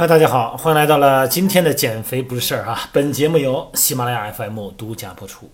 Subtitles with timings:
[0.00, 2.88] 嗨，大家好，欢迎来到了今天的减肥不是事儿啊！
[2.90, 5.50] 本节目由喜马拉雅 FM 独家播出。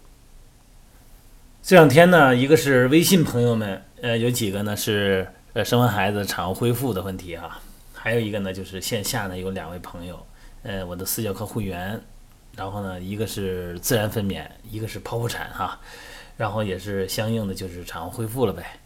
[1.65, 7.61] 这两天呢，一个是微信朋友们，呃，有几个呢是呃生完孩子产后恢复的问题啊，
[7.93, 10.25] 还有一个呢就是线下呢有两位朋友，
[10.63, 12.01] 呃，我的私教课会员，
[12.55, 15.81] 然后呢一个是自然分娩，一个是剖腹产哈，
[16.37, 18.79] 然后也是相应的就是产后恢复了呗。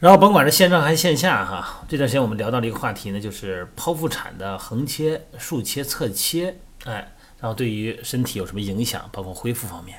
[0.00, 9.98] 然后甭管是线上还是线下哈，这段时间我们聊到了一个话题呢，就是剖腹产的横切、竖切、侧切，哎，然后对于身体有什么影响，包括恢复方面。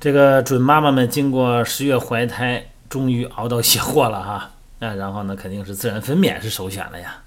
[0.00, 4.50] 这个准妈妈们经过十月怀胎，终于熬到卸货了哈，
[4.80, 7.22] 哎，然后呢肯定是自然分娩是首选了呀。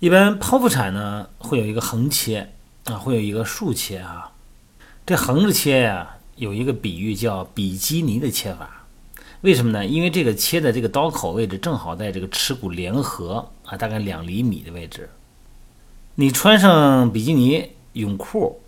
[0.00, 2.50] 一般剖腹产呢会有一个横切
[2.86, 4.32] 啊，会有一个竖切啊。
[5.06, 8.77] 这横着切呀，有一个比喻叫比基尼的切法。
[9.42, 9.86] 为什么呢？
[9.86, 15.08] 因为这个切的这个刀口位置正好在这个耻骨联合啊，大概两厘米的位置。
[16.16, 18.60] 你穿上比基尼泳裤，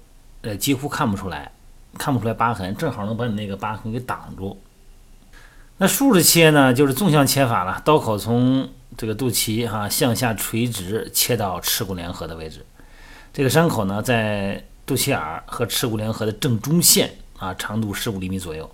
[0.42, 1.50] 呃，几乎看不出来，
[1.98, 4.60] 看不出来疤痕，正好能把你那个疤痕给挡住。
[5.78, 12.64] 那竖着切呢，就是纵向切法了，刀口从这个肚脐哈向下垂直切到耻骨联合的位置。
[13.32, 18.70] 这个伤口呢，在肚脐眼和耻骨联合的正中线啊，长度十五厘米左右。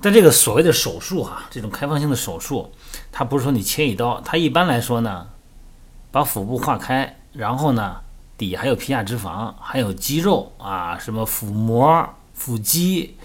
[0.00, 2.70] 但这个所谓的手术哈，这种开放性的手术，
[3.10, 5.26] 它不是说你切一刀，它一般来说呢，
[6.12, 7.96] 把腹部划开，然后呢，
[8.36, 13.16] 底还有皮下脂肪，还有肌肉啊，什么腹膜、腹肌、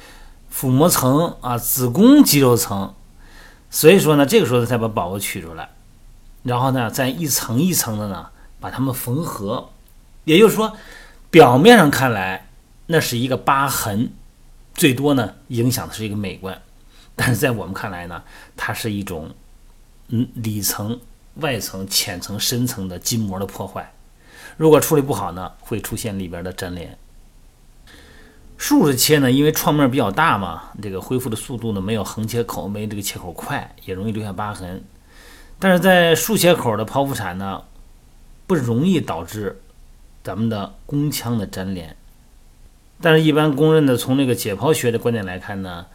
[0.49, 2.95] 腹膜层啊，子宫肌肉层，
[3.69, 5.69] 所以说呢，这个时候才把宝宝取出来，
[6.41, 8.29] 然后呢，再一层一层的呢，
[8.59, 9.69] 把它们缝合，
[10.23, 10.75] 也就是说，
[11.29, 12.47] 表面上看来
[12.87, 14.11] 那是一个疤痕。
[14.75, 16.59] 最多呢，影响的是一个美观，
[17.15, 18.23] 但是在我们看来呢，
[18.57, 19.31] 它是一种
[20.07, 20.99] 嗯里层、
[21.35, 23.93] 外层、浅层、深层的筋膜的破坏。
[24.57, 26.97] 如果处理不好呢，会出现里边的粘连。
[28.57, 34.83] 竖着切呢，因为创面比较大嘛，这个恢复的速度呢没有横切口没这个切口快，也容易留下疤痕。
[35.59, 37.63] 但是在竖切口的剖腹产呢，
[38.47, 39.61] 不容易导致
[40.23, 41.95] 咱们的宫腔的粘连。
[43.01, 45.87] 但是，一般公认的从这个解剖学的观点来看呢，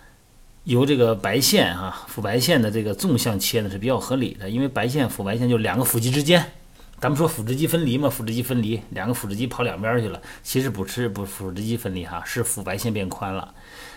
[0.68, 6.44] 由这个白线啊，腹白线的这个纵向切呢是比较合理的，因为白线腹白线就两个腹肌之间，
[7.00, 13.54] 咱们说腹直肌分离嘛，腹直肌分离，两个腹直肌跑两边去了，其实不是不腹直肌分离哈，是腹白线变宽了，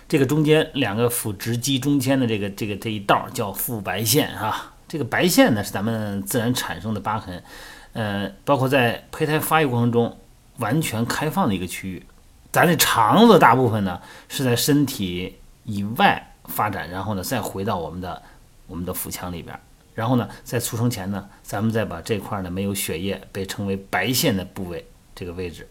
[0.07, 7.43] 这个中间两个腹直肌中间的这个这个这一道叫腹白线哈，这个白线呢是咱们自然产生的疤痕，
[7.91, 10.17] 呃，包括在胚胎发育过程中
[10.59, 12.01] 完全开放的一个区域。
[12.49, 13.99] 咱这肠子大部分呢
[14.29, 18.21] 是在身体以外发展，然后呢再回到我们的
[18.67, 19.57] 我们的腹腔里边，
[19.95, 24.85] 然后呢在出生前呢，咱们再把这块呢没有血液被称为白线的部位
[25.15, 25.67] 这个位置，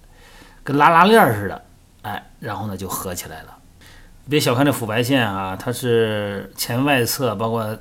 [0.64, 1.64] 跟拉拉链似的，
[2.02, 3.58] 哎，然后呢就合起来了。
[4.28, 7.78] 别小看这腹白线啊，它是前外侧包括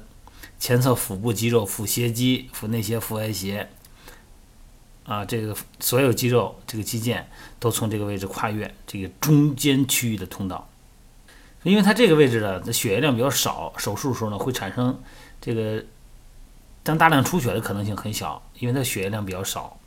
[0.60, 3.70] 前侧腹部肌肉、腹斜肌、腹内斜、腹外斜。
[5.06, 7.24] 啊，这个所有肌肉，这个肌腱
[7.58, 10.70] 都从这个位置跨越这个中间区域的通道，
[11.64, 14.98] 因为它这个位置呢，血液量比较少，手术的时候呢会产生
[15.42, 15.84] 这个
[16.84, 19.78] 当大量出血的可能性很小，因为它血液量比较少。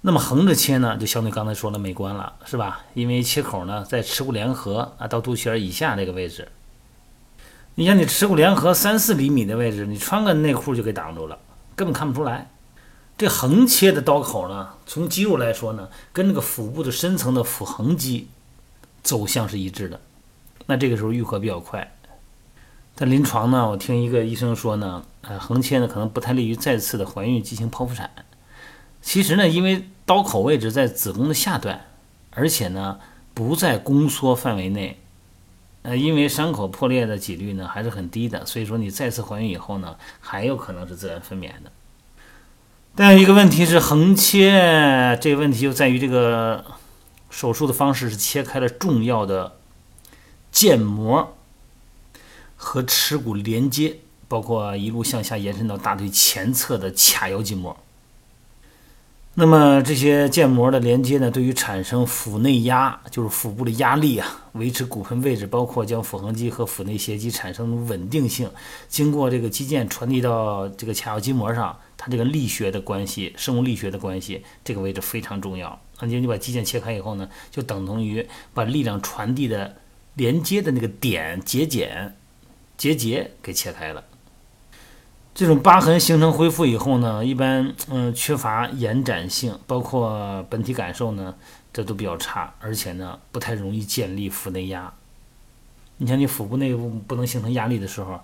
[0.00, 2.82] 那么横着切呢，就相对刚才说的美观了，是吧？
[2.94, 6.48] 因为切口呢在耻骨联合啊到肚脐眼以下这个位置，
[7.74, 11.38] 你像你耻骨联合三四厘米的位置，你穿个内裤就给挡住了，
[11.74, 12.50] 根本看不出来。
[13.16, 18.28] 这横切的刀口呢，从肌肉来说呢，跟那个腹部的深层的腹横肌
[19.02, 20.00] 走向是一致的。
[20.66, 21.92] 那这个时候愈合比较快。
[22.94, 28.08] 在临床呢，我听一个医生说呢，呃，横切呢可能不太利于再次的怀孕进行剖腹产。
[29.02, 31.86] 其实呢，因为刀口位置在子宫的下段，
[32.30, 33.00] 而且呢
[33.34, 35.00] 不在宫缩范围内，
[35.82, 41.72] 呃，因为伤口破裂的几率呢还是很低的，所以说你再次怀孕以后呢，还有可能是自然分娩的。
[42.94, 46.64] 但有一个问题是横切，这个问题就在于这个
[47.28, 49.56] 手术的方式是切开了重要的
[50.54, 51.36] 腱膜
[52.56, 53.98] 和耻骨连接，
[54.28, 57.76] 包括一路向下延伸到大腿前侧的髂腰筋膜。
[59.36, 68.48] 那么这些腱膜的连接呢，对于产生腹内压，就是腹部的压力啊，维持骨盆位置，包括将腹横肌和腹内斜肌产生稳定性，
[68.88, 71.76] 经过这个肌腱传递到这个髂腰筋膜上。
[71.96, 75.80] 它这个力学的关系，生物力学的关系，这个位置非常重要。
[76.00, 79.74] 那就你把肌腱切开以后呢，就等同于把力量传递的
[80.14, 82.16] 连接的那个点节点
[82.76, 84.04] 结节给切开了。
[85.34, 91.34] 这种疤痕形成恢复以后呢，一般嗯缺乏延展性，包括本体感受呢，
[91.72, 94.92] 这都比较差，而且呢不太容易建立腹内压。
[95.96, 98.20] 你像你腹部内部不能形成压力的时候，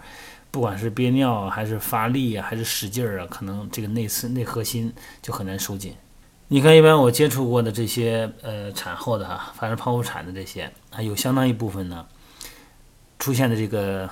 [0.53, 5.95] 不管是憋尿还是发力，还是使劲儿啊，可能这个内侧内核心就很难收紧。
[6.53, 12.05] 你看，一般我接触过的这些呃产后的哈，凡是剖腹产的这些，啊有相当一部分呢
[13.21, 14.11] 出现的这个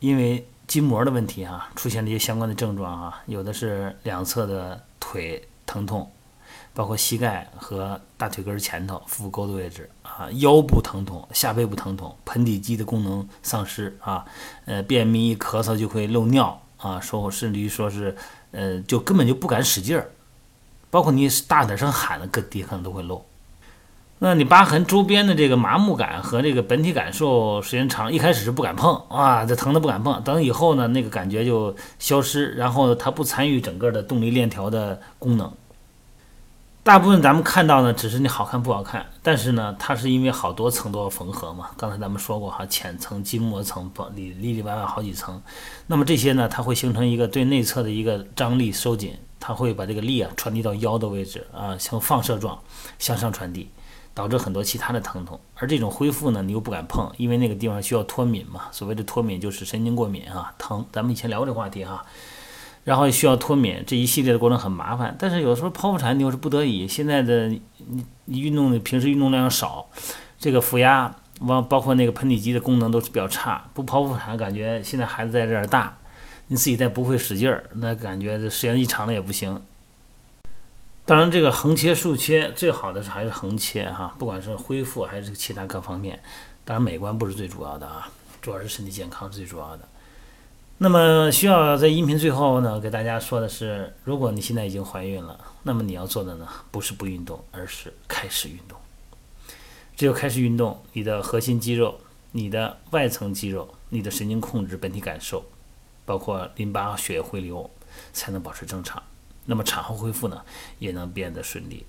[0.00, 0.44] 因为。
[0.66, 6.08] 筋膜的问题哈，出现了一些相关的症状哈，有的是两侧的腿疼痛，
[6.72, 14.24] 包括膝盖和大腿根前头、腹股沟的位置啊，腰部疼痛、下背部疼痛、盆底肌的功能丧失啊，
[14.64, 18.16] 呃，便秘一咳嗽就会漏尿啊，说甚至于说是
[18.52, 20.08] 呃，就根本就不敢使劲儿，
[20.90, 23.24] 包括你大点声喊的，各地可能都会漏。
[24.22, 30.22] 那你疤痕周边的这个麻木感和这个本体感受时间长，一开始是不敢碰啊，这疼的不敢碰。
[30.22, 35.50] 等以后呢，那个感觉就消失，然后它不参与整个的动力链条的功能。
[36.82, 41.70] 大部分咱们看到呢，只是你好看不好看，但是呢，它是因为好多层都要缝合嘛。
[41.78, 45.40] 刚才咱们说过哈，浅层筋膜层里里里外外好几层，
[45.86, 49.14] 那么这些呢，它会形成一个对内侧的一个张力收紧，
[49.50, 52.58] 它会把这个力啊传递到腰的位置啊，像放射状
[52.98, 53.68] 向上传递。
[54.12, 58.62] 导致很多其他的疼痛，而这种恢复呢，你又不敢碰，因为那个地方需要脱敏嘛。
[58.72, 60.84] 所谓的脱敏就是神经过敏啊，疼。
[60.92, 62.04] 咱们以前聊过这话题哈，
[62.82, 65.16] 然后需要脱敏，这一系列的过程很麻烦。
[65.16, 67.62] 但是有时候剖腹产你又是不得已，现在的你
[68.24, 69.86] 你运动的平时运动量少，
[70.36, 71.14] 这个腹压
[71.46, 75.96] 包包括那个盆底肌的功能都是比较差，不剖腹产感觉现在孩子在这儿大，
[76.52, 79.62] 你自己再不会使劲儿，那感觉这时间一长了也不行。
[81.04, 86.20] 当然，这个横切竖切最好的是还是横切哈，不管是恢复还是其他各方面，
[86.64, 88.10] 当然美观不是最主要的啊，
[88.42, 89.88] 主要是身体健康最主要的。
[90.78, 98.76] 那么需要在音频最后呢，给大家说的是，如果你现在已经怀孕了，那么你要做的呢，不是不运动，而是开始运动。
[99.96, 102.00] 只有开始运动，你的核心肌肉、
[102.32, 105.44] 你的外层肌肉、你的神经控制、本体感受，
[106.10, 107.70] 包括淋巴血液回流，
[108.12, 109.00] 才能保持正常。
[109.44, 110.44] 那么产后恢复呢，
[110.80, 111.86] 也能变得顺利。